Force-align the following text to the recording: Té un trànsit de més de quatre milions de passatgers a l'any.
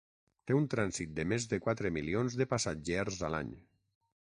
Té 0.45 0.53
un 0.59 0.63
trànsit 0.73 1.11
de 1.19 1.25
més 1.33 1.45
de 1.51 1.59
quatre 1.67 1.93
milions 1.99 2.39
de 2.41 2.49
passatgers 2.55 3.23
a 3.29 3.33
l'any. 3.37 3.55